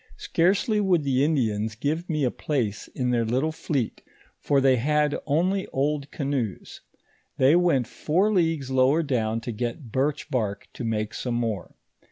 Scarcely 0.17 0.81
would 0.81 1.03
the 1.03 1.23
Indians 1.23 1.75
give 1.75 2.09
me 2.09 2.23
a 2.23 2.31
place 2.31 2.87
in 2.87 3.11
their 3.11 3.23
little 3.23 3.51
fleet, 3.51 4.01
for 4.39 4.59
they 4.59 4.77
had 4.77 5.15
only 5.27 5.67
oid 5.75 6.09
canoes. 6.09 6.81
They 7.37 7.55
went 7.55 7.85
four 7.85 8.33
leagues 8.33 8.71
lower 8.71 9.03
down 9.03 9.41
to 9.41 9.51
get 9.51 9.91
birch 9.91 10.31
bark 10.31 10.67
to 10.73 10.83
make 10.83 11.13
some 11.13 11.35
more. 11.35 11.75